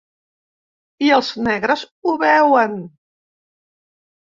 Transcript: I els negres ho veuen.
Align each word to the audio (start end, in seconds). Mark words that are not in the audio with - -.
I 1.07 1.11
els 1.17 1.29
negres 1.49 1.85
ho 2.01 2.15
veuen. 2.25 2.77